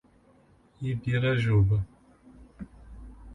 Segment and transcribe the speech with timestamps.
[0.91, 1.77] Ibirajuba